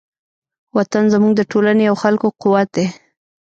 وطن 0.77 1.03
زموږ 1.13 1.33
د 1.35 1.41
ټولنې 1.51 1.85
او 1.91 1.95
خلکو 2.03 2.27
قوت 2.41 2.67
دی. 2.75 2.85